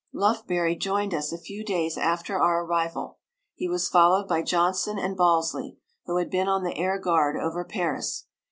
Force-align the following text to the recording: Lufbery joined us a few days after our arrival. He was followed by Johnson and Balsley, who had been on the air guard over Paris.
Lufbery 0.15 0.75
joined 0.75 1.13
us 1.13 1.31
a 1.31 1.37
few 1.37 1.63
days 1.63 1.95
after 1.95 2.39
our 2.39 2.65
arrival. 2.65 3.19
He 3.53 3.69
was 3.69 3.87
followed 3.87 4.27
by 4.27 4.41
Johnson 4.41 4.97
and 4.97 5.15
Balsley, 5.15 5.77
who 6.07 6.17
had 6.17 6.31
been 6.31 6.47
on 6.47 6.63
the 6.63 6.75
air 6.75 6.97
guard 6.97 7.37
over 7.37 7.63
Paris. 7.63 8.25